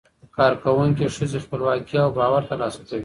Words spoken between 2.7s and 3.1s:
کوي.